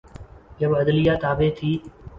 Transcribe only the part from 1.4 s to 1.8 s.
تھی۔